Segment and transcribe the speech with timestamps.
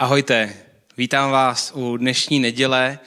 [0.00, 0.54] Ahojte,
[0.96, 2.98] vítám vás u dnešní neděle,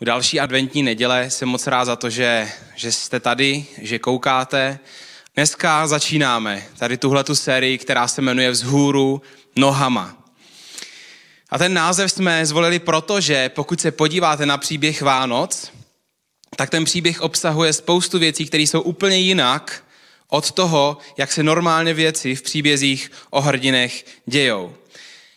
[0.00, 1.30] u další adventní neděle.
[1.30, 4.78] Jsem moc rád za to, že, že jste tady, že koukáte.
[5.34, 9.22] Dneska začínáme tady tuhle tu sérii, která se jmenuje Vzhůru
[9.56, 10.24] nohama.
[11.50, 15.72] A ten název jsme zvolili proto, že pokud se podíváte na příběh Vánoc,
[16.56, 19.84] tak ten příběh obsahuje spoustu věcí, které jsou úplně jinak
[20.28, 24.74] od toho, jak se normálně věci v příbězích o hrdinech dějou.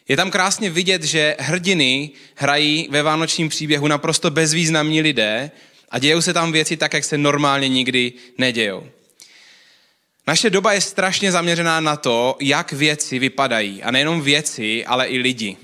[0.08, 5.52] Je tam krásně vidět, že hrdiny hrají ve vánočním příběhu naprosto bezvýznamní lidé
[5.90, 8.88] a dějou se tam věci tak, jak se normálně nikdy nedějou.
[10.28, 13.84] Naše doba je strašně zaměřená na to, jak věci vypadají.
[13.84, 15.58] A nejenom věci, ale i lidi.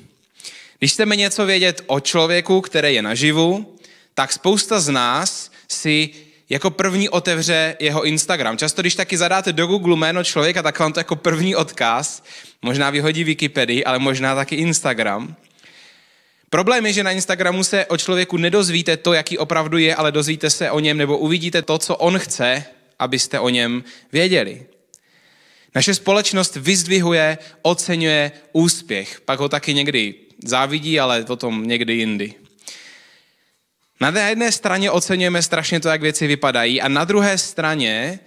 [0.80, 3.78] Když chceme něco vědět o člověku, který je naživu,
[4.14, 6.10] tak spousta z nás si
[6.52, 8.58] jako první otevře jeho Instagram.
[8.58, 12.24] Často, když taky zadáte do Google jméno člověka, tak vám to jako první odkaz
[12.62, 15.36] možná vyhodí Wikipedii, ale možná taky Instagram.
[16.50, 20.50] Problém je, že na Instagramu se o člověku nedozvíte to, jaký opravdu je, ale dozvíte
[20.50, 22.64] se o něm nebo uvidíte to, co on chce,
[23.00, 24.66] abyste o něm věděli.
[25.76, 32.34] Naše společnost vyzdvihuje, oceňuje úspěch, pak ho taky někdy závidí, ale potom někdy jindy.
[34.02, 38.20] Na jedné straně oceňujeme strašně to, jak věci vypadají a na druhé straně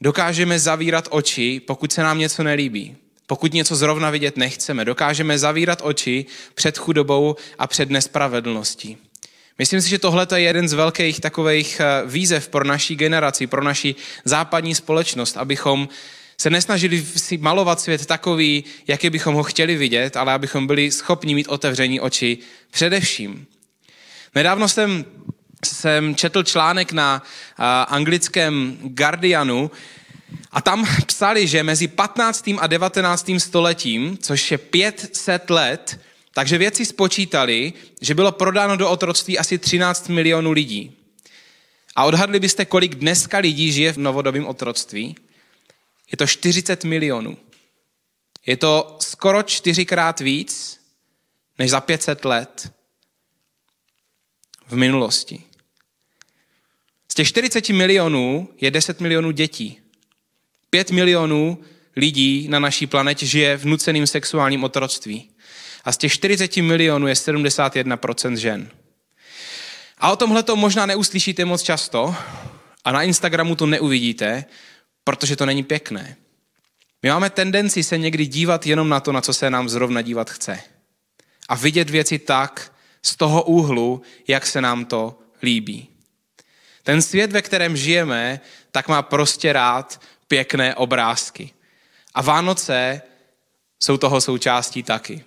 [0.00, 2.96] dokážeme zavírat oči, pokud se nám něco nelíbí.
[3.26, 8.96] Pokud něco zrovna vidět nechceme, dokážeme zavírat oči před chudobou a před nespravedlností.
[9.58, 13.64] Myslím si, že tohle je jeden z velkých takových eh, výzev pro naší generaci, pro
[13.64, 13.94] naši
[14.24, 15.88] západní společnost, abychom
[16.40, 21.34] se nesnažili si malovat svět takový, jaký bychom ho chtěli vidět, ale abychom byli schopni
[21.34, 22.38] mít otevření oči
[22.70, 23.46] především.
[24.38, 25.04] Nedávno jsem,
[25.64, 29.70] jsem četl článek na uh, anglickém Guardianu
[30.50, 32.50] a tam psali, že mezi 15.
[32.58, 33.30] a 19.
[33.38, 36.00] stoletím, což je 500 let,
[36.34, 40.92] takže věci spočítali, že bylo prodáno do otroctví asi 13 milionů lidí.
[41.96, 45.16] A odhadli byste, kolik dneska lidí žije v novodobém otroctví?
[46.10, 47.36] Je to 40 milionů.
[48.46, 50.80] Je to skoro čtyřikrát víc
[51.58, 52.77] než za 500 let
[54.68, 55.42] v minulosti.
[57.12, 59.78] Z těch 40 milionů je 10 milionů dětí.
[60.70, 61.58] 5 milionů
[61.96, 65.30] lidí na naší planetě žije v nuceném sexuálním otroctví.
[65.84, 68.70] A z těch 40 milionů je 71% žen.
[69.98, 72.14] A o tomhle to možná neuslyšíte moc často
[72.84, 74.44] a na Instagramu to neuvidíte,
[75.04, 76.16] protože to není pěkné.
[77.02, 80.30] My máme tendenci se někdy dívat jenom na to, na co se nám zrovna dívat
[80.30, 80.60] chce.
[81.48, 85.88] A vidět věci tak, z toho úhlu, jak se nám to líbí.
[86.82, 91.50] Ten svět, ve kterém žijeme, tak má prostě rád pěkné obrázky.
[92.14, 93.02] A Vánoce
[93.80, 95.24] jsou toho součástí taky.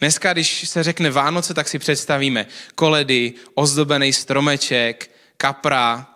[0.00, 6.06] Dneska, když se řekne Vánoce, tak si představíme koledy, ozdobený stromeček, kapra.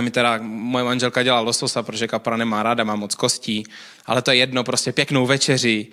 [0.00, 3.64] Mi teda moje manželka dělá lososa, protože kapra nemá ráda, má moc kostí,
[4.06, 5.86] ale to je jedno, prostě pěknou večeři,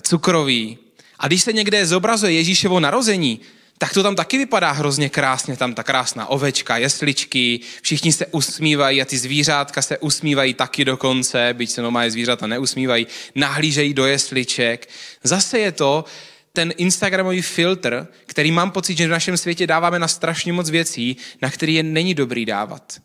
[0.00, 0.78] cukroví,
[1.20, 3.40] a když se někde zobrazuje Ježíšovo narození,
[3.78, 9.02] tak to tam taky vypadá hrozně krásně, tam ta krásná ovečka, jesličky, všichni se usmívají
[9.02, 14.88] a ty zvířátka se usmívají taky dokonce, byť se normálně zvířata neusmívají, nahlížejí do jesliček.
[15.22, 16.04] Zase je to
[16.52, 21.16] ten Instagramový filtr, který mám pocit, že v našem světě dáváme na strašně moc věcí,
[21.42, 23.00] na který je není dobrý dávat.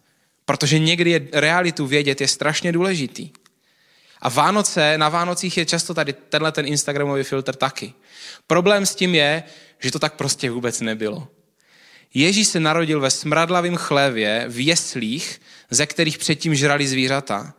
[0.45, 3.29] Protože někdy je realitu vědět je strašně důležitý.
[4.21, 7.93] A Vánoce, na Vánocích je často tady tenhle ten Instagramový filtr taky.
[8.47, 9.43] Problém s tím je,
[9.79, 11.27] že to tak prostě vůbec nebylo.
[12.13, 17.53] Ježíš se narodil ve smradlavém chlévě, v jeslích, ze kterých předtím žrali zvířata.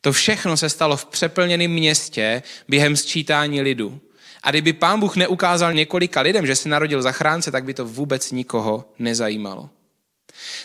[0.00, 4.00] To všechno se stalo v přeplněném městě během sčítání lidu.
[4.42, 8.32] A kdyby pán Bůh neukázal několika lidem, že se narodil zachránce, tak by to vůbec
[8.32, 9.70] nikoho nezajímalo.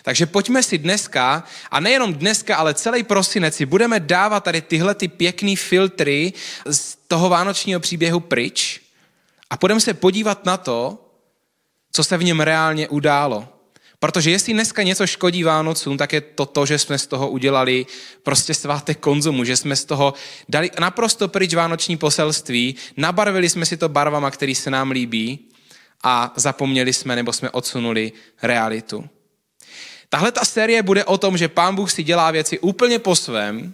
[0.04, 4.96] Takže pojďme si dneska, a nejenom dneska, ale celý prosinec si budeme dávat tady tyhle
[4.96, 6.34] ty pěkný filtry
[6.66, 8.83] z toho vánočního příběhu pryč
[9.54, 10.98] a budeme se podívat na to,
[11.92, 13.48] co se v něm reálně událo.
[14.00, 17.86] Protože jestli dneska něco škodí Vánocům, tak je to to, že jsme z toho udělali
[18.24, 20.14] prostě svátek konzumu, že jsme z toho
[20.50, 25.40] dali naprosto pryč vánoční poselství, nabarvili jsme si to barvama, který se nám líbí
[26.04, 28.12] a zapomněli jsme nebo jsme odsunuli
[28.42, 29.10] realitu.
[30.10, 33.74] Tahle ta série bude o tom, že pán Bůh si dělá věci úplně po svém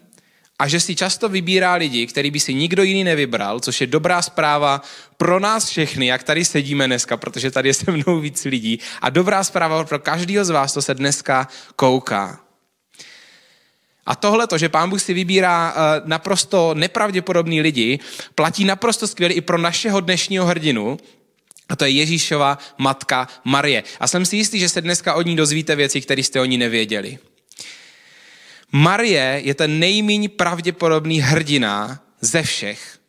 [0.60, 4.22] a že si často vybírá lidi, který by si nikdo jiný nevybral, což je dobrá
[4.22, 4.82] zpráva
[5.18, 9.10] pro nás všechny, jak tady sedíme dneska, protože tady je se mnou víc lidí a
[9.10, 12.40] dobrá zpráva pro každého z vás, co se dneska kouká.
[14.06, 18.00] A tohle, to, že pán Bůh si vybírá eh, naprosto nepravděpodobný lidi,
[18.36, 20.98] platí naprosto skvěle i pro našeho dnešního hrdinu,
[21.70, 23.84] a to je Ježíšova matka Marie.
[24.00, 26.58] A jsem si jistý, že se dneska od ní dozvíte věci, které jste o ní
[26.58, 27.20] nevěděli.
[28.72, 33.00] Marie je ten nejméně pravděpodobný hrdina ze všech.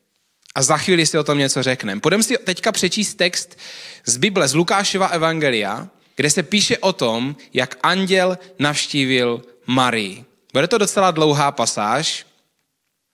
[0.55, 2.01] A za chvíli si o tom něco řekneme.
[2.01, 3.59] Půjdeme si teďka přečíst text
[4.07, 10.25] z Bible, z Lukášova Evangelia, kde se píše o tom, jak anděl navštívil Marii.
[10.53, 12.27] Bude to docela dlouhá pasáž,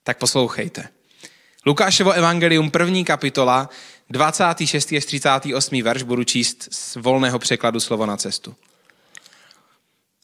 [0.03, 0.89] tak poslouchejte.
[1.65, 3.69] Lukášovo evangelium, první kapitola,
[4.09, 4.93] 26.
[4.97, 5.81] až 38.
[5.83, 8.55] verš, budu číst z volného překladu slovo na cestu.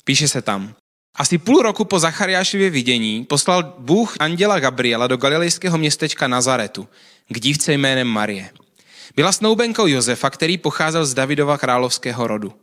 [0.04, 0.76] Píše se tam.
[1.16, 6.88] Asi půl roku po Zachariášově vidění poslal Bůh anděla Gabriela do galilejského městečka Nazaretu
[7.28, 8.50] k dívce jménem Marie.
[9.16, 12.54] Byla snoubenkou Josefa, který pocházel z Davidova královského rodu.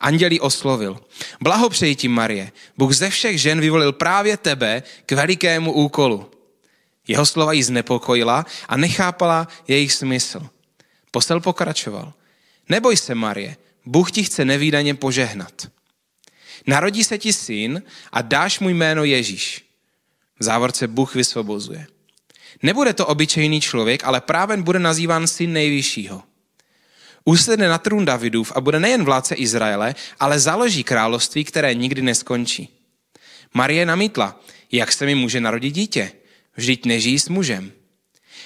[0.00, 1.00] Andělí oslovil.
[1.40, 2.52] Blahopřeji ti, Marie.
[2.78, 6.30] Bůh ze všech žen vyvolil právě tebe k velikému úkolu.
[7.08, 10.46] Jeho slova ji znepokojila a nechápala jejich smysl.
[11.10, 12.12] Posel pokračoval.
[12.68, 13.56] Neboj se, Marie,
[13.86, 15.52] Bůh ti chce nevýdaně požehnat.
[16.66, 17.82] Narodí se ti syn
[18.12, 19.64] a dáš mu jméno Ježíš.
[20.38, 21.86] V závorce Bůh vysvobozuje.
[22.62, 26.22] Nebude to obyčejný člověk, ale právě bude nazýván syn nejvyššího.
[27.24, 32.68] Usedne na trůn Davidův a bude nejen vládce Izraele, ale založí království, které nikdy neskončí.
[33.54, 34.40] Marie namítla,
[34.72, 36.12] jak se mi může narodit dítě?
[36.56, 37.72] Vždyť nežijí s mužem.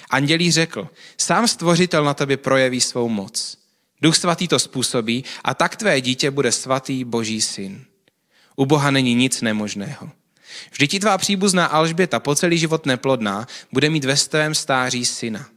[0.09, 3.57] Andělí řekl, sám stvořitel na tebe projeví svou moc.
[4.01, 7.85] Duch svatý to způsobí a tak tvé dítě bude svatý boží syn.
[8.59, 10.09] U Boha není nic nemožného.
[10.71, 15.49] Vždyť i tvá příbuzná Alžběta po celý život neplodná bude mít ve svém stáří syna.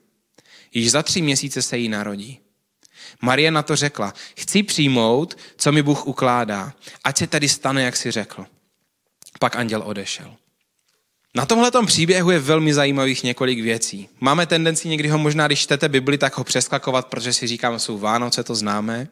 [0.75, 2.39] Již za tři měsíce se jí narodí.
[3.21, 6.73] Marie na to řekla, chci přijmout, co mi Bůh ukládá,
[7.05, 8.47] ať se tady stane, jak si řekl.
[9.39, 10.35] Pak anděl odešel.
[11.35, 14.09] Na tomhle příběhu je velmi zajímavých několik věcí.
[14.21, 17.99] Máme tendenci někdy ho možná, když čtete Bibli, tak ho přeskakovat, protože si říkáme, jsou
[17.99, 19.09] Vánoce, to známe.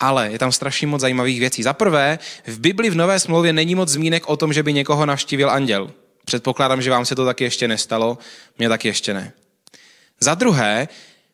[0.00, 1.62] Ale je tam strašně moc zajímavých věcí.
[1.62, 5.06] Za prvé, v Bibli v Nové smlouvě není moc zmínek o tom, že by někoho
[5.06, 5.90] navštívil anděl.
[6.24, 8.18] Předpokládám, že vám se to taky ještě nestalo,
[8.58, 9.32] mně taky ještě ne.
[10.20, 10.88] Za druhé,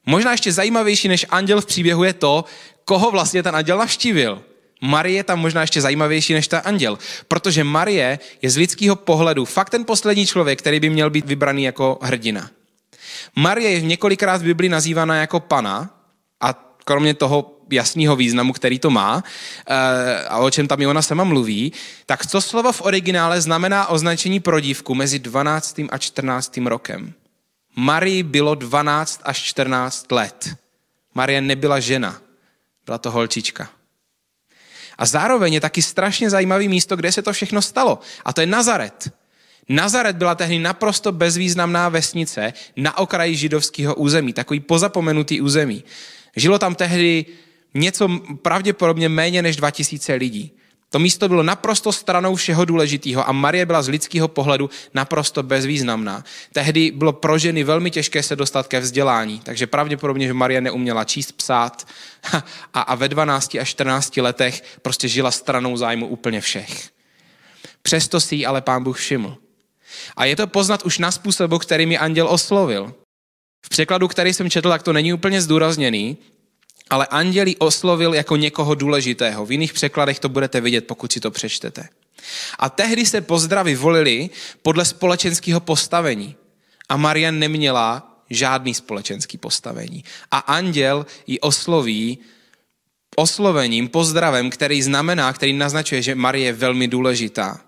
[0.06, 2.44] možná ještě zajímavější než anděl v příběhu je to,
[2.84, 4.42] koho vlastně ten anděl navštívil.
[4.80, 6.98] Marie je tam možná ještě zajímavější než ta anděl,
[7.28, 11.64] protože Marie je z lidského pohledu fakt ten poslední člověk, který by měl být vybraný
[11.64, 12.50] jako hrdina.
[13.36, 15.90] Marie je několikrát v Biblii nazývána jako pana
[16.40, 19.24] a kromě toho jasného významu, který to má
[19.66, 21.72] eh, a o čem tam i ona sama mluví,
[22.06, 25.80] tak co slovo v originále znamená označení pro dívku mezi 12.
[25.90, 26.56] a 14.
[26.56, 27.12] rokem.
[27.76, 30.56] Marii bylo 12 až 14 let.
[31.14, 32.20] Marie nebyla žena,
[32.86, 33.68] byla to holčička.
[34.98, 38.00] A zároveň je taky strašně zajímavý místo, kde se to všechno stalo.
[38.24, 39.12] A to je Nazaret.
[39.68, 45.84] Nazaret byla tehdy naprosto bezvýznamná vesnice na okraji židovského území, takový pozapomenutý území.
[46.36, 47.26] Žilo tam tehdy
[47.76, 48.08] něco
[48.42, 50.52] pravděpodobně méně než 2000 lidí.
[50.90, 56.24] To místo bylo naprosto stranou všeho důležitého a Marie byla z lidského pohledu naprosto bezvýznamná.
[56.52, 61.04] Tehdy bylo pro ženy velmi těžké se dostat ke vzdělání, takže pravděpodobně, že Marie neuměla
[61.04, 61.88] číst, psát
[62.74, 66.90] a, a ve 12 až 14 letech prostě žila stranou zájmu úplně všech.
[67.82, 69.36] Přesto si ji ale pán Bůh všiml.
[70.16, 72.94] A je to poznat už na způsobu, který mi anděl oslovil.
[73.66, 76.16] V překladu, který jsem četl, tak to není úplně zdůrazněný,
[76.90, 79.46] ale anděli oslovil jako někoho důležitého.
[79.46, 81.88] V jiných překladech to budete vidět, pokud si to přečtete.
[82.58, 84.30] A tehdy se pozdravy volili
[84.62, 86.36] podle společenského postavení.
[86.88, 90.04] A Maria neměla žádný společenský postavení.
[90.30, 92.18] A anděl ji osloví
[93.16, 97.60] oslovením, pozdravem, který znamená, který naznačuje, že Marie je velmi důležitá.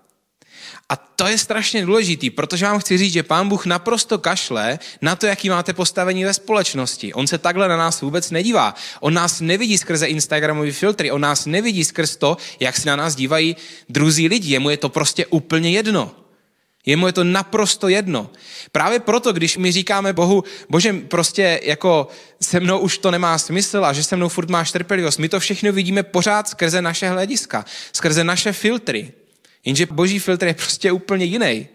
[0.89, 5.15] A to je strašně důležitý, protože vám chci říct, že pán Bůh naprosto kašle na
[5.15, 7.13] to, jaký máte postavení ve společnosti.
[7.13, 8.75] On se takhle na nás vůbec nedívá.
[8.99, 13.15] On nás nevidí skrze Instagramové filtry, on nás nevidí skrz to, jak se na nás
[13.15, 13.55] dívají
[13.89, 14.51] druzí lidi.
[14.51, 16.11] Jemu je to prostě úplně jedno.
[16.85, 18.29] Jemu je to naprosto jedno.
[18.71, 22.07] Právě proto, když my říkáme Bohu, bože, prostě jako
[22.41, 25.39] se mnou už to nemá smysl a že se mnou furt máš trpělivost, my to
[25.39, 29.11] všechno vidíme pořád skrze naše hlediska, skrze naše filtry.
[29.65, 31.67] Jenže boží filtr je prostě úplně jiný.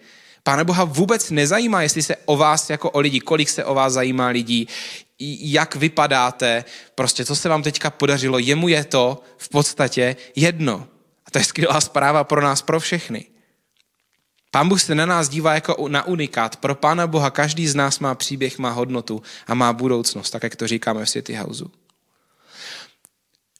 [0.42, 3.92] Pána Boha vůbec nezajímá, jestli se o vás jako o lidi, kolik se o vás
[3.92, 4.68] zajímá lidí,
[5.40, 6.64] jak vypadáte,
[6.94, 8.38] prostě co se vám teďka podařilo.
[8.38, 10.86] Jemu je to v podstatě jedno.
[11.26, 13.24] A to je skvělá zpráva pro nás, pro všechny.
[14.50, 16.56] Pán Bůh se na nás dívá jako na unikát.
[16.56, 20.56] Pro Pána Boha každý z nás má příběh, má hodnotu a má budoucnost, tak jak
[20.56, 21.70] to říkáme v City Houseu.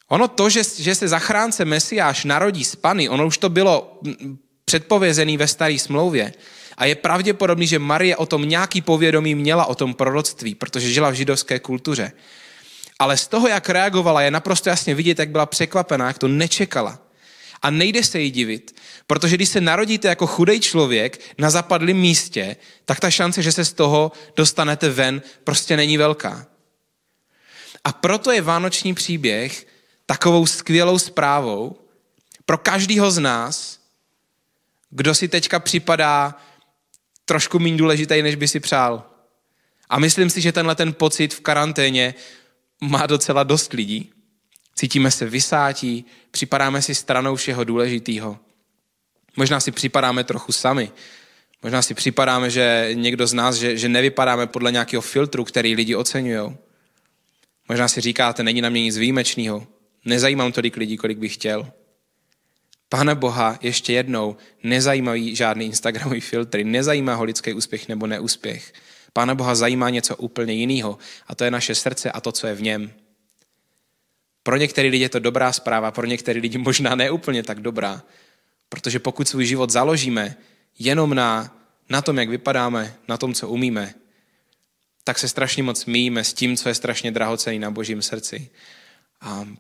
[0.09, 4.01] Ono to, že, že se zachránce Mesiáš narodí z Pany, ono už to bylo
[4.65, 6.33] předpovězený ve staré smlouvě.
[6.77, 11.11] A je pravděpodobný, že Marie o tom nějaký povědomí měla o tom proroctví, protože žila
[11.11, 12.13] v židovské kultuře.
[12.99, 16.99] Ale z toho, jak reagovala, je naprosto jasně vidět, jak byla překvapená, jak to nečekala.
[17.63, 22.57] A nejde se jí divit, protože když se narodíte jako chudej člověk na zapadlém místě,
[22.85, 26.47] tak ta šance, že se z toho dostanete ven, prostě není velká.
[27.85, 29.67] A proto je vánoční příběh
[30.07, 31.79] takovou skvělou zprávou
[32.47, 33.81] pro každého z nás,
[34.91, 36.35] kdo si teďka připadá
[37.25, 39.11] trošku méně důležitý, než by si přál.
[39.89, 42.15] A myslím si, že tenhle ten pocit v karanténě
[42.81, 44.13] má docela dost lidí.
[44.75, 48.39] Cítíme se vysátí, připadáme si stranou všeho důležitého.
[49.37, 50.93] Možná si připadáme trochu sami.
[51.63, 55.95] Možná si připadáme, že někdo z nás, že, že nevypadáme podle nějakého filtru, který lidi
[55.95, 56.57] oceňují.
[57.69, 59.67] Možná si říkáte, není na mě nic výjimečného.
[60.05, 61.73] Nezajímám tolik lidí, kolik bych chtěl.
[62.89, 68.73] Pána Boha ještě jednou nezajímají žádný Instagramový filtry, nezajímá ho lidský úspěch nebo neúspěch.
[69.13, 72.55] Pána Boha zajímá něco úplně jiného a to je naše srdce a to, co je
[72.55, 72.93] v něm.
[74.43, 78.03] Pro některé lidi je to dobrá zpráva, pro některé lidi možná neúplně tak dobrá,
[78.69, 80.37] protože pokud svůj život založíme
[80.79, 81.57] jenom na,
[81.89, 83.95] na tom, jak vypadáme, na tom, co umíme,
[85.05, 88.51] tak se strašně moc míjíme s tím, co je strašně drahocený na božím srdci.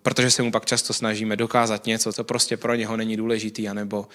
[0.02, 4.08] Protože se mu pak často snažíme dokázat něco, co prostě pro něho není důležitý, anebo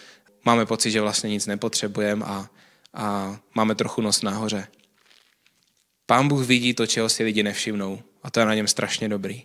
[0.46, 2.50] máme pocit, že vlastně nic nepotřebujeme a,
[2.94, 4.68] a máme trochu nos nahoře.
[6.06, 9.44] Pán Bůh vidí to, čeho si lidi nevšimnou a to je na něm strašně dobrý.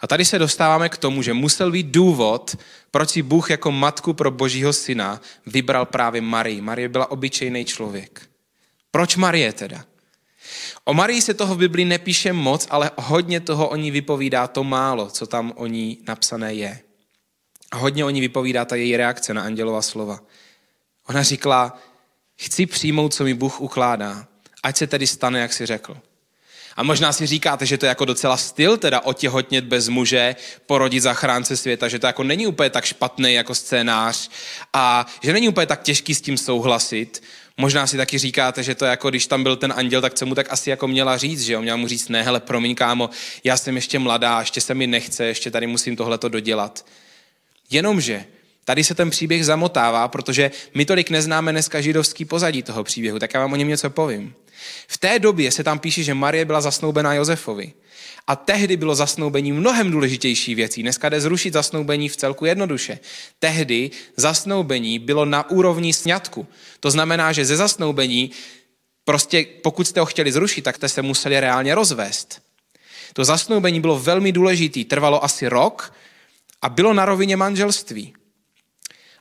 [0.00, 2.56] A tady se dostáváme k tomu, že musel být důvod,
[2.90, 6.60] proč si Bůh jako matku pro božího syna vybral právě Marii.
[6.60, 8.28] Marie byla obyčejný člověk.
[8.90, 9.84] Proč Marie teda?
[10.84, 14.64] O Marii se toho v Biblii nepíše moc, ale hodně toho o ní vypovídá to
[14.64, 16.80] málo, co tam o ní napsané je.
[17.70, 20.20] A hodně o ní vypovídá ta její reakce na andělova slova.
[21.08, 21.78] Ona říkala,
[22.36, 24.26] chci přijmout, co mi Bůh ukládá,
[24.62, 25.96] ať se tedy stane, jak si řekl.
[26.76, 31.02] A možná si říkáte, že to je jako docela styl, teda otěhotnět bez muže, porodit
[31.02, 34.30] zachránce světa, že to jako není úplně tak špatný jako scénář
[34.72, 37.22] a že není úplně tak těžký s tím souhlasit.
[37.56, 40.26] Možná si taky říkáte, že to je jako, když tam byl ten anděl, tak co
[40.26, 41.62] mu tak asi jako měla říct, že jo?
[41.62, 43.10] Měla mu říct, ne, hele, promiň, kámo,
[43.44, 46.86] já jsem ještě mladá, ještě se mi nechce, ještě tady musím tohleto dodělat.
[47.70, 48.24] Jenomže
[48.64, 53.34] tady se ten příběh zamotává, protože my tolik neznáme dneska židovský pozadí toho příběhu, tak
[53.34, 54.34] já vám o něm něco povím.
[54.88, 57.72] V té době se tam píše, že Marie byla zasnoubená Josefovi.
[58.26, 60.82] A tehdy bylo zasnoubení mnohem důležitější věcí.
[60.82, 62.98] Dneska jde zrušit zasnoubení v celku jednoduše.
[63.38, 66.46] Tehdy zasnoubení bylo na úrovni sňatku.
[66.80, 68.30] To znamená, že ze zasnoubení,
[69.04, 72.42] prostě pokud jste ho chtěli zrušit, tak jste se museli reálně rozvést.
[73.12, 75.94] To zasnoubení bylo velmi důležitý, trvalo asi rok
[76.62, 78.14] a bylo na rovině manželství.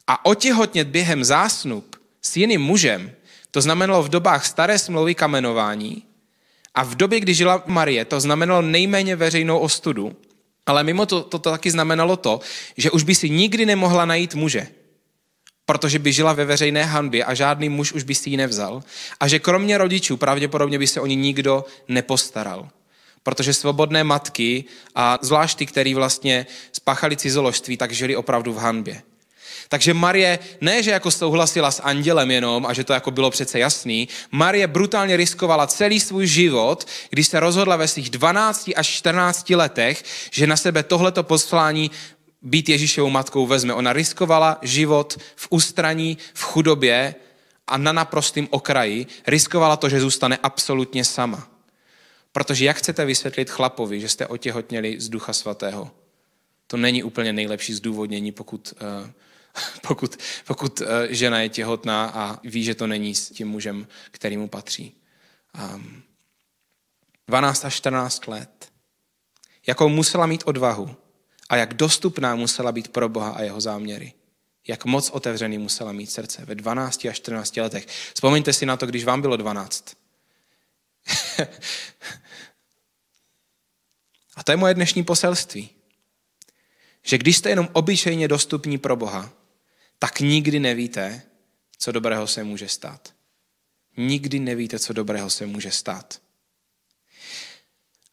[0.07, 3.11] A otěhotnět během zásnub s jiným mužem,
[3.55, 6.03] to znamenalo v dobách staré smlouvy kamenování,
[6.75, 10.15] a v době, kdy žila Marie, to znamenalo nejméně veřejnou ostudu,
[10.65, 12.39] ale mimo to, to, to taky znamenalo to,
[12.77, 14.67] že už by si nikdy nemohla najít muže,
[15.65, 18.83] protože by žila ve veřejné hanbě a žádný muž už by si ji nevzal
[19.19, 22.69] a že kromě rodičů pravděpodobně by se o ní nikdo nepostaral.
[23.23, 29.01] Protože svobodné matky a zvlášť ty, který vlastně spáchali cizoložství, tak žili opravdu v hanbě.
[29.69, 33.59] Takže Marie ne, že jako souhlasila s andělem jenom a že to jako bylo přece
[33.59, 39.49] jasný, Marie brutálně riskovala celý svůj život, když se rozhodla ve svých 12 až 14
[39.49, 41.91] letech, že na sebe tohleto poslání
[42.41, 43.73] být Ježíšovou matkou vezme.
[43.73, 47.15] Ona riskovala život v ústraní, v chudobě
[47.67, 51.47] a na naprostém okraji riskovala to, že zůstane absolutně sama.
[52.31, 55.91] Protože jak chcete vysvětlit chlapovi, že jste otěhotněli z Ducha Svatého?
[56.67, 59.09] To není úplně nejlepší zdůvodnění, pokud uh,
[59.87, 64.37] pokud, pokud eh, žena je těhotná a ví, že to není s tím mužem, který
[64.37, 64.95] mu patří.
[65.75, 66.03] Um,
[67.27, 68.71] 12 až 14 let.
[69.67, 70.95] Jakou musela mít odvahu
[71.49, 74.13] a jak dostupná musela být pro Boha a jeho záměry.
[74.67, 77.87] Jak moc otevřený musela mít srdce ve 12 až 14 letech.
[78.13, 79.95] Vzpomeňte si na to, když vám bylo 12.
[84.35, 85.69] a to je moje dnešní poselství.
[87.03, 89.33] Že když jste jenom obyčejně dostupní pro Boha,
[89.99, 91.21] tak nikdy nevíte,
[91.77, 93.13] co dobrého se může stát.
[93.97, 96.21] Nikdy nevíte, co dobrého se může stát.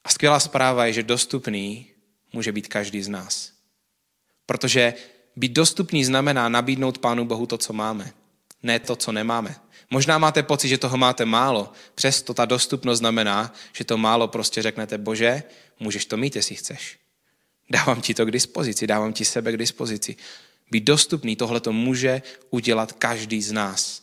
[0.05, 1.87] A skvělá zpráva je, že dostupný
[2.33, 3.53] může být každý z nás.
[4.47, 4.95] Protože
[5.37, 8.13] být dostupný znamená nabídnout Pánu Bohu to, co máme,
[8.63, 9.57] ne to, co nemáme.
[9.91, 14.63] Možná máte pocit, že toho máte málo, přesto ta dostupnost znamená, že to málo prostě
[14.63, 15.43] řeknete, bože,
[15.81, 16.99] můžeš to mít, jestli chceš.
[17.71, 20.17] Dávám ti to k dispozici, dávám ti sebe k dispozici.
[20.73, 24.03] Být dostupný, tohle to může udělat každý z nás.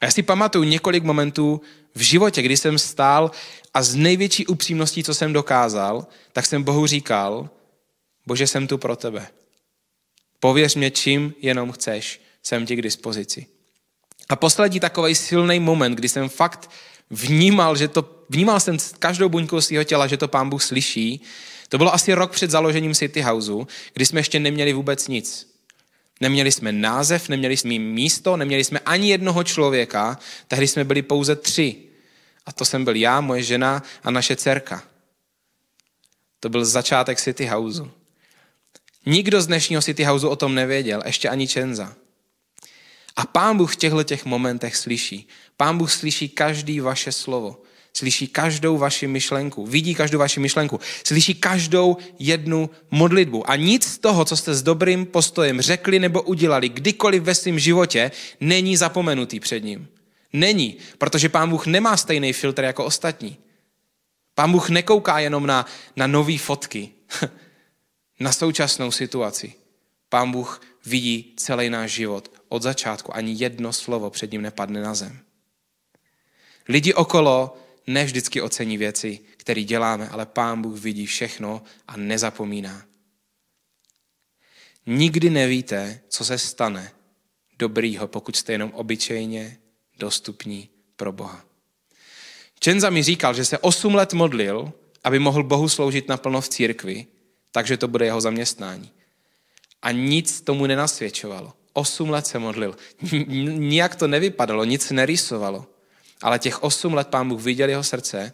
[0.00, 1.60] A já si pamatuju několik momentů
[1.94, 3.30] v životě, kdy jsem stál
[3.74, 7.50] a z největší upřímností, co jsem dokázal, tak jsem Bohu říkal,
[8.26, 9.28] Bože, jsem tu pro tebe.
[10.40, 13.46] Pověř mě, čím jenom chceš, jsem ti k dispozici.
[14.28, 16.70] A poslední takový silný moment, kdy jsem fakt
[17.10, 21.20] vnímal, že to, vnímal jsem každou buňkou svého těla, že to pán Bůh slyší,
[21.68, 25.54] to bylo asi rok před založením City Houseu, kdy jsme ještě neměli vůbec nic.
[26.20, 31.36] Neměli jsme název, neměli jsme místo, neměli jsme ani jednoho člověka, tehdy jsme byli pouze
[31.36, 31.76] tři.
[32.46, 34.82] A to jsem byl já, moje žena a naše dcerka.
[36.40, 37.90] To byl začátek City Houseu.
[39.06, 41.94] Nikdo z dnešního City Houseu o tom nevěděl, ještě ani Čenza.
[43.16, 45.28] A pán Bůh v těchto těch momentech slyší.
[45.56, 47.62] Pán Bůh slyší každý vaše slovo.
[47.98, 49.66] Slyší každou vaši myšlenku.
[49.66, 50.80] Vidí každou vaši myšlenku.
[51.04, 53.50] Slyší každou jednu modlitbu.
[53.50, 57.58] A nic z toho, co jste s dobrým postojem řekli nebo udělali kdykoliv ve svém
[57.58, 59.88] životě, není zapomenutý před ním.
[60.32, 63.36] Není, protože pán Bůh nemá stejný filtr jako ostatní.
[64.34, 66.90] Pán Bůh nekouká jenom na, na nové fotky,
[68.20, 69.52] na současnou situaci.
[70.08, 73.16] Pán Bůh vidí celý náš život od začátku.
[73.16, 75.18] Ani jedno slovo před ním nepadne na zem.
[76.68, 77.58] Lidi okolo
[77.88, 82.84] ne vždycky ocení věci, které děláme, ale Pán Bůh vidí všechno a nezapomíná.
[84.86, 86.92] Nikdy nevíte, co se stane
[87.58, 89.58] dobrýho, pokud jste jenom obyčejně
[89.98, 91.44] dostupní pro Boha.
[92.58, 94.72] Čenza mi říkal, že se 8 let modlil,
[95.04, 97.06] aby mohl Bohu sloužit naplno v církvi,
[97.50, 98.90] takže to bude jeho zaměstnání.
[99.82, 101.52] A nic tomu nenasvědčovalo.
[101.72, 102.76] 8 let se modlil.
[103.46, 105.66] Nijak to nevypadalo, nic nerysovalo.
[106.22, 108.32] Ale těch osm let pán Bůh viděl jeho srdce,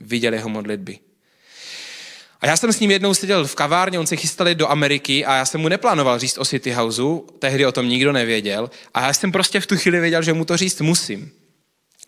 [0.00, 0.98] viděl jeho modlitby.
[2.40, 5.36] A já jsem s ním jednou seděl v kavárně, on se chystal do Ameriky a
[5.36, 8.70] já jsem mu neplánoval říct o City Houseu, tehdy o tom nikdo nevěděl.
[8.94, 11.32] A já jsem prostě v tu chvíli věděl, že mu to říct musím.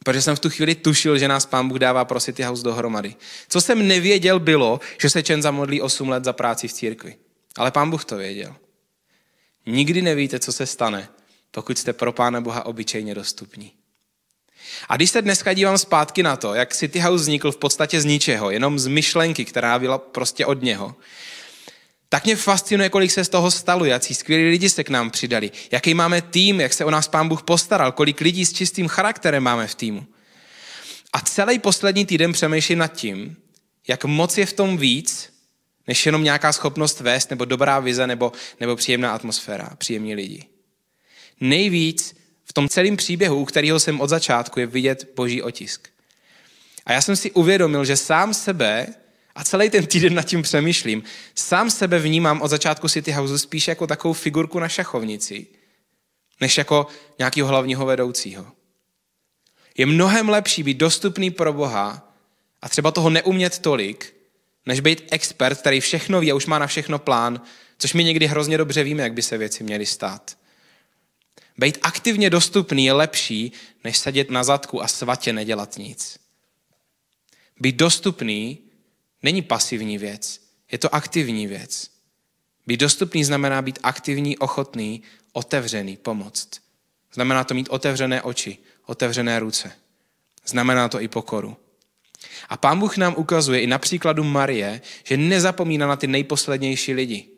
[0.04, 3.14] Protože jsem v tu chvíli tušil, že nás pán Bůh dává pro City House dohromady.
[3.48, 7.16] Co jsem nevěděl bylo, že se Čen zamodlí 8 let za práci v církvi.
[7.56, 8.56] Ale pán Bůh to věděl.
[9.66, 11.08] Nikdy nevíte, co se stane,
[11.50, 13.72] pokud jste pro Pána Boha obyčejně dostupní.
[14.88, 18.04] A když se dneska dívám zpátky na to, jak City House vznikl v podstatě z
[18.04, 20.94] ničeho, jenom z myšlenky, která byla prostě od něho,
[22.08, 25.50] tak mě fascinuje, kolik se z toho stalo, jaký skvělí lidi se k nám přidali,
[25.70, 29.42] jaký máme tým, jak se o nás pán Bůh postaral, kolik lidí s čistým charakterem
[29.42, 30.06] máme v týmu.
[31.12, 33.36] A celý poslední týden přemýšlím nad tím,
[33.88, 35.32] jak moc je v tom víc,
[35.86, 40.44] než jenom nějaká schopnost vést, nebo dobrá vize, nebo, nebo příjemná atmosféra, příjemní lidi.
[41.40, 42.17] Nejvíc
[42.58, 45.88] tom celém příběhu, u kterého jsem od začátku, je vidět boží otisk.
[46.86, 48.86] A já jsem si uvědomil, že sám sebe,
[49.34, 51.02] a celý ten týden nad tím přemýšlím,
[51.34, 55.46] sám sebe vnímám od začátku City House spíš jako takovou figurku na šachovnici,
[56.40, 56.86] než jako
[57.18, 58.46] nějakého hlavního vedoucího.
[59.76, 62.14] Je mnohem lepší být dostupný pro Boha
[62.62, 64.14] a třeba toho neumět tolik,
[64.66, 67.40] než být expert, který všechno ví a už má na všechno plán,
[67.78, 70.38] což my někdy hrozně dobře víme, jak by se věci měly stát.
[71.58, 73.52] Být aktivně dostupný je lepší,
[73.84, 76.18] než sedět na zadku a svatě nedělat nic.
[77.60, 78.58] Být dostupný
[79.22, 80.40] není pasivní věc,
[80.72, 81.90] je to aktivní věc.
[82.66, 86.48] Být dostupný znamená být aktivní, ochotný, otevřený, pomoct.
[87.12, 89.72] Znamená to mít otevřené oči, otevřené ruce.
[90.46, 91.56] Znamená to i pokoru.
[92.48, 97.28] A pán Bůh nám ukazuje i na příkladu Marie, že nezapomíná na ty nejposlednější lidi.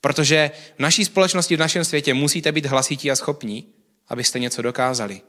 [0.00, 3.68] Protože v naší společnosti, v našem světě musíte být hlasití a schopní,
[4.08, 5.20] abyste něco dokázali.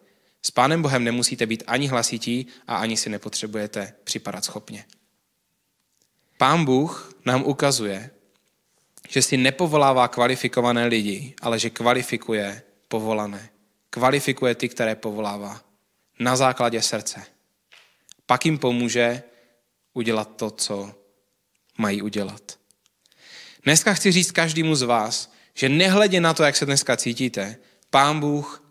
[0.42, 4.86] S Pánem Bohem nemusíte být ani hlasití a ani si nepotřebujete připadat schopně.
[6.38, 8.10] Pán Bůh nám ukazuje,
[9.10, 13.50] že si nepovolává kvalifikované lidi, ale že kvalifikuje povolané.
[13.90, 15.62] Kvalifikuje ty, které povolává.
[16.20, 17.26] Na základě srdce.
[18.26, 19.24] Pak jim pomůže
[19.94, 20.96] udělat to, co
[21.78, 22.59] mají udělat.
[23.64, 27.58] Dneska chci říct každému z vás, že nehledě na to, jak se dneska cítíte,
[27.90, 28.64] Pán Bůh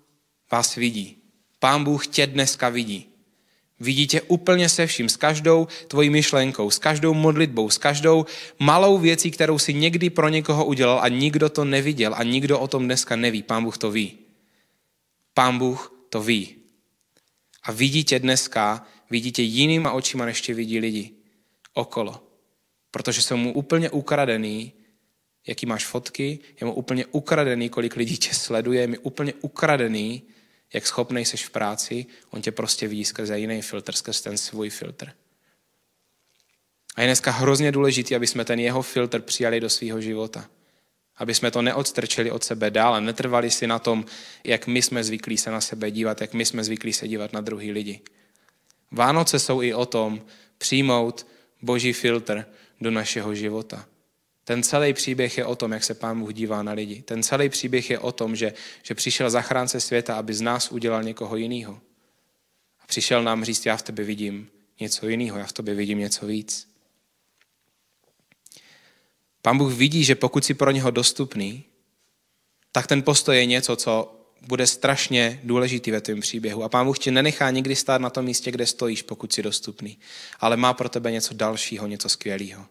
[0.53, 1.19] vás vidí.
[1.59, 3.09] Pán Bůh tě dneska vidí.
[3.81, 8.27] Vidí tě úplně se vším, s každou tvojí myšlenkou, s každou modlitbou, s každou
[8.59, 12.69] malou věcí, kterou si někdy pro někoho udělal a nikdo to neviděl a nikdo o
[12.69, 13.43] tom dneska neví.
[13.43, 14.19] Pán Bůh to ví.
[15.35, 16.57] Pán Bůh to ví.
[17.63, 21.13] A vidí tě dneska, vidí tě jinýma očima, než tě vidí lidi
[21.75, 22.28] okolo.
[22.91, 24.73] Protože jsou mu úplně ukradený
[25.49, 30.23] jaký máš fotky, je mu úplně ukradený, kolik lidí tě sleduje, je mi úplně ukradený,
[30.73, 34.71] jak schopný jsi v práci, on tě prostě vidí skrze jiný filtr, skrze ten svůj
[34.71, 35.13] filtr.
[36.97, 40.51] A je dneska hrozně důležité, aby jsme ten jeho filtr přijali do svého života.
[41.17, 44.05] Aby jsme to neodstrčili od sebe dál a netrvali si na tom,
[44.45, 47.41] jak my jsme zvyklí se na sebe dívat, jak my jsme zvyklí se dívat na
[47.41, 48.01] druhý lidi.
[48.91, 50.23] Vánoce jsou i o tom
[50.59, 51.27] přijmout
[51.63, 52.47] boží filtr
[52.81, 53.87] do našeho života.
[54.45, 57.03] Ten celý příběh je o tom, jak se Pán Bůh dívá na lidi.
[57.03, 61.03] Ten celý příběh je o tom, že, že přišel zachránce světa, aby z nás udělal
[61.03, 61.81] někoho jiného.
[62.81, 64.49] A přišel nám říct, já v tebe vidím
[64.81, 66.69] něco jiného, já v tobě vidím něco víc.
[69.43, 71.65] Pán Bůh vidí, že pokud jsi pro něho dostupný,
[72.73, 76.65] tak ten postoj je něco, co bude strašně důležitý ve tvém příběhu.
[76.65, 79.99] A Pán Bůh tě nenechá nikdy stát na tom místě, kde stojíš, pokud jsi dostupný.
[80.41, 82.67] Ale má pro tebe něco dalšího, něco skvělého.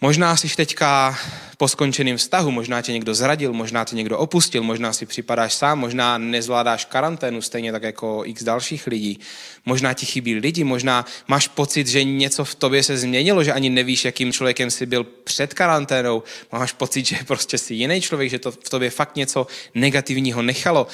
[0.00, 1.18] Možná jsi teďka
[1.56, 5.78] po skončeném vztahu, možná tě někdo zradil, možná tě někdo opustil, možná si připadáš sám,
[5.78, 9.20] možná nezvládáš karanténu, stejně tak jako x dalších lidí.
[9.66, 13.70] Možná ti chybí lidi, možná máš pocit, že něco v tobě se změnilo, že ani
[13.70, 16.22] nevíš, jakým člověkem jsi byl před karanténou.
[16.52, 20.86] Máš pocit, že prostě jsi jiný člověk, že to v tobě fakt něco negativního nechalo.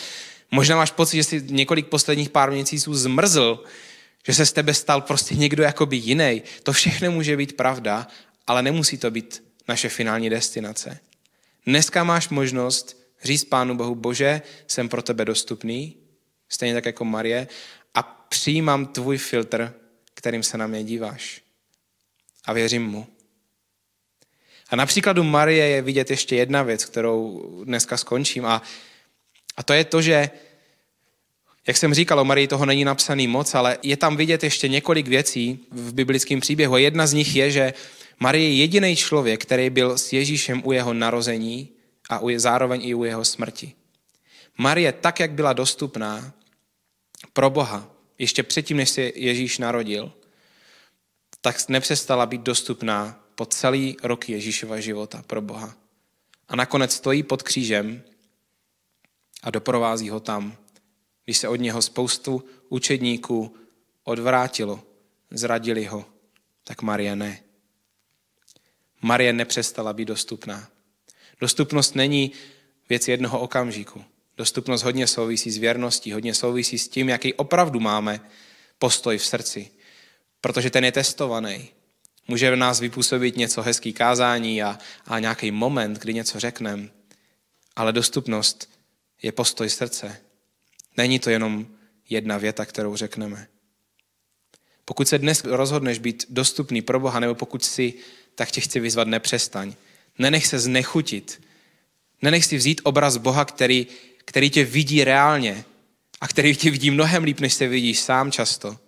[0.51, 3.65] Možná máš pocit, že jsi několik posledních pár měsíců zmrzl,
[4.27, 6.43] že se z tebe stal prostě někdo jakoby jiný.
[6.63, 8.07] To všechno může být pravda
[8.47, 10.99] ale nemusí to být naše finální destinace.
[11.67, 15.97] Dneska máš možnost říct Pánu Bohu, Bože, jsem pro tebe dostupný,
[16.49, 17.49] stejně tak jako Marie,
[17.95, 19.75] a přijímám tvůj filtr,
[20.15, 21.41] kterým se na mě díváš.
[22.45, 23.07] A věřím mu.
[24.71, 28.47] A na příkladu Marie je vidět ještě jedna věc, kterou dneska skončím.
[28.47, 28.63] A,
[29.57, 30.31] a to je to, že,
[31.67, 35.09] jak jsem říkal, o Marii toho není napsaný moc, ale je tam vidět ještě několik
[35.09, 36.77] věcí v biblickém příběhu.
[36.77, 37.75] Jedna z nich je, že
[38.21, 41.69] Marie je jediný člověk, který byl s Ježíšem u jeho narození
[42.09, 43.73] a u, zároveň i u jeho smrti.
[44.59, 46.33] Marie, tak jak byla dostupná
[47.33, 50.13] pro Boha, ještě předtím, než se Ježíš narodil,
[51.41, 55.75] tak nepřestala být dostupná po celý rok Ježíšova života pro Boha.
[56.49, 58.03] A nakonec stojí pod křížem
[59.43, 60.57] a doprovází ho tam,
[61.25, 63.57] když se od něho spoustu učedníků
[64.05, 64.83] odvrátilo,
[65.31, 66.05] zradili ho,
[66.65, 67.41] tak Marie ne.
[69.05, 70.69] Marie nepřestala být dostupná.
[71.41, 72.33] Dostupnost není
[72.89, 74.05] věc jednoho okamžiku.
[74.37, 78.21] Dostupnost hodně souvisí s věrností, hodně souvisí s tím, jaký opravdu máme
[78.79, 79.71] postoj v srdci.
[80.41, 81.69] Protože ten je testovaný.
[82.29, 86.89] Může v nás vypůsobit něco hezký kázání a, a nějaký moment, kdy něco řekneme.
[87.77, 88.71] Ale dostupnost
[89.23, 90.21] je postoj srdce.
[90.97, 91.67] Není to jenom
[92.09, 93.49] jedna věta, kterou řekneme.
[94.85, 97.95] Pokud se dnes rozhodneš být dostupný pro Boha, nebo pokud si
[98.35, 99.75] tak tě chci vyzvat, nepřestaň.
[100.19, 101.43] Nenech se znechutit.
[102.23, 103.87] Nenech si vzít obraz Boha, který,
[104.25, 105.65] který tě vidí reálně
[106.21, 108.79] a který tě vidí mnohem líp, než se vidíš sám často.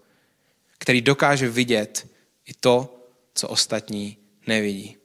[0.78, 2.06] Který dokáže vidět
[2.46, 4.96] i to, co ostatní nevidí.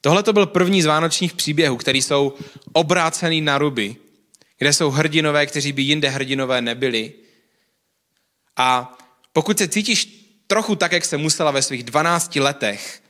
[0.00, 2.34] Tohle to byl první z vánočních příběhů, který jsou
[2.72, 3.96] obrácený na ruby,
[4.58, 7.12] kde jsou hrdinové, kteří by jinde hrdinové nebyli.
[8.56, 8.98] A
[9.32, 10.19] pokud se cítíš
[10.50, 13.02] trochu tak, jak se musela ve svých 12 letech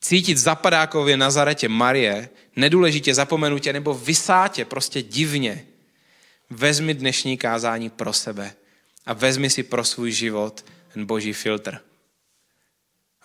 [0.00, 5.66] cítit zapadákově na zaretě Marie, nedůležitě zapomenutě nebo vysátě, prostě divně,
[6.50, 8.54] vezmi dnešní kázání pro sebe
[9.06, 11.80] a vezmi si pro svůj život ten boží filtr.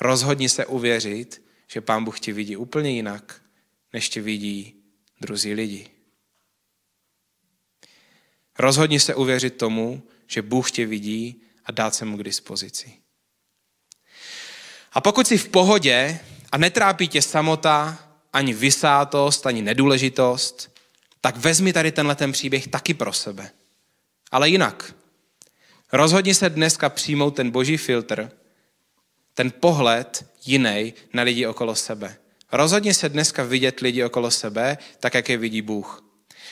[0.01, 3.41] Rozhodni se uvěřit, že Pán Bůh tě vidí úplně jinak,
[3.93, 4.75] než tě vidí
[5.21, 5.89] druzí lidi.
[8.59, 13.00] Rozhodni se uvěřit tomu, že Bůh tě vidí a dát se mu k dispozici.
[14.91, 16.19] A pokud jsi v pohodě
[16.51, 17.97] a netrápí tě samota,
[18.33, 20.71] ani vysátost, ani nedůležitost,
[21.21, 23.51] tak vezmi tady tenhle ten příběh taky pro sebe.
[24.31, 24.93] Ale jinak.
[25.93, 28.31] Rozhodni se dneska přijmout ten boží filtr,
[29.33, 32.17] ten pohled jiný na lidi okolo sebe.
[32.51, 36.03] Rozhodni se dneska vidět lidi okolo sebe, tak jak je vidí Bůh.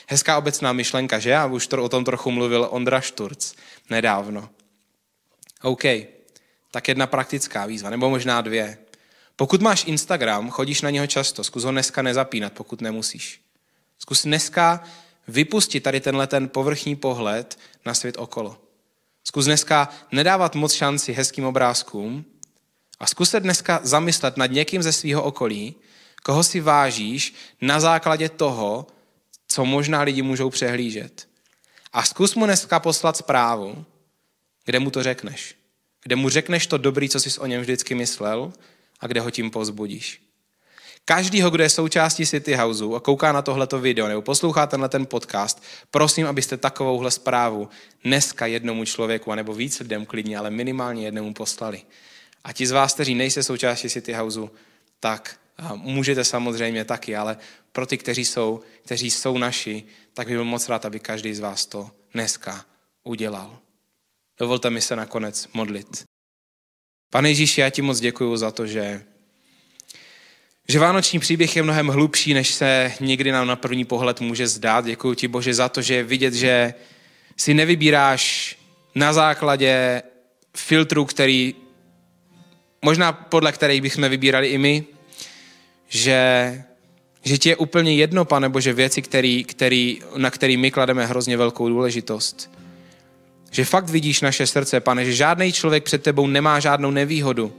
[0.08, 1.36] Hezká obecná myšlenka, že?
[1.36, 3.54] A už to, o tom trochu mluvil Ondra Šturc
[3.90, 4.50] nedávno.
[5.62, 5.84] OK,
[6.72, 8.78] tak jedna praktická výzva, nebo možná dvě.
[9.36, 13.42] Pokud máš Instagram, chodíš na něho často, zkus ho dneska nezapínat, pokud nemusíš.
[14.00, 14.84] Zkus dneska
[15.28, 18.62] vypustit tady tenhle ten povrchní pohled na svět okolo.
[19.24, 22.26] Zkus dneska nedávat moc šanci hezkým obrázkům
[23.00, 25.76] a zkus se dneska zamyslet nad někým ze svého okolí,
[26.24, 28.88] koho si vážíš na základě toho,
[29.48, 31.28] co možná lidi můžou přehlížet.
[31.94, 33.86] A zkus mu dneska poslat zprávu,
[34.66, 35.59] kde mu to řekneš
[36.04, 38.54] kde mu řekneš to dobrý, co jsi o něm vždycky myslel
[39.00, 40.22] a kde ho tím pozbudíš.
[41.06, 45.06] Každýho, kdo je součástí City Houseu a kouká na tohleto video nebo poslouchá tenhle ten
[45.06, 47.70] podcast, prosím, abyste takovouhle zprávu
[48.04, 51.82] dneska jednomu člověku, anebo víc lidem klidně, ale minimálně jednomu poslali.
[52.44, 54.50] A ti z vás, kteří nejste součástí City Houseu,
[55.00, 57.38] tak A můžete samozřejmě taky, ale
[57.72, 59.84] pro ty, kteří jsou, kteří jsou naši,
[60.14, 62.66] tak bych byl moc rád, aby každý z vás to dneska
[63.04, 63.60] udělal.
[64.40, 66.04] Dovolte mi se nakonec modlit.
[67.12, 69.04] Pane Ježíši, já ti moc děkuji za to, že,
[70.68, 74.86] že vánoční příběh je mnohem hlubší, než se někdy nám na první pohled může zdát.
[74.86, 76.74] Děkuji ti, Bože, za to, že je vidět, že
[77.38, 78.56] si nevybíráš
[78.96, 80.02] na základě
[80.58, 81.56] filtru, který
[82.82, 84.86] možná podle kterých bychom vybírali i my,
[85.88, 86.64] že,
[87.24, 91.38] že ti je úplně jedno, pane Bože, věci, který, který, na který my klademe hrozně
[91.38, 92.59] velkou důležitost.
[93.52, 97.54] Že fakt vidíš naše srdce, pane, že žádný člověk před tebou nemá žádnou nevýhodu,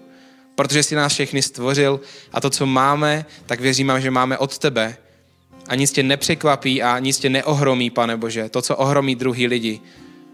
[0.54, 2.00] protože jsi nás všechny stvořil
[2.32, 4.96] a to, co máme, tak věřím, že máme od tebe.
[5.68, 9.80] A nic tě nepřekvapí a nic tě neohromí, pane Bože, to, co ohromí druhý lidi,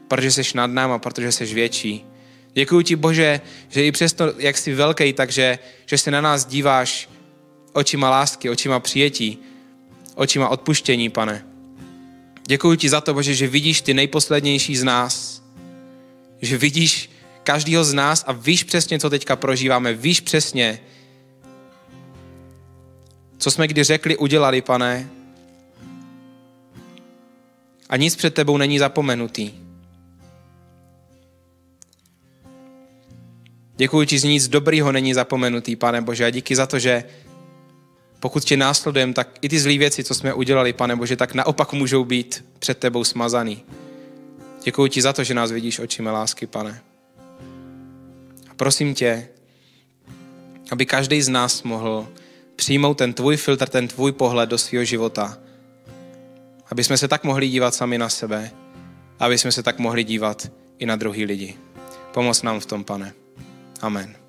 [0.09, 2.05] protože jsi nad náma, protože jsi větší.
[2.53, 7.09] Děkuji ti, Bože, že i přesto, jak jsi velký, takže že se na nás díváš
[7.73, 9.39] očima lásky, očima přijetí,
[10.15, 11.45] očima odpuštění, pane.
[12.47, 15.36] Děkuji ti za to, Bože, že vidíš ty nejposlednější z nás,
[16.43, 17.11] že vidíš
[17.43, 20.81] každýho z nás a víš přesně, co teďka prožíváme, víš přesně,
[23.39, 25.11] co jsme kdy řekli, udělali, pane.
[27.89, 29.53] A nic před tebou není zapomenutý.
[33.77, 37.05] Děkuji ti, že nic dobrýho není zapomenutý, pane Bože, a díky za to, že
[38.21, 41.73] pokud tě následujeme, tak i ty zlé věci, co jsme udělali, pane Bože, tak naopak
[41.73, 43.63] můžou být před tebou smazaný.
[44.67, 46.83] Děkuji ti za to, že nás vidíš očima lásky, pane.
[48.51, 49.29] A prosím tě,
[50.73, 52.09] aby každý z nás mohl
[52.57, 55.39] přijmout ten tvůj filtr, ten tvůj pohled do svého života.
[56.71, 58.51] Aby jsme se tak mohli dívat sami na sebe,
[59.19, 61.55] aby jsme se tak mohli dívat i na druhý lidi.
[62.15, 63.15] Pomoz nám v tom, pane.
[63.81, 64.26] Amen.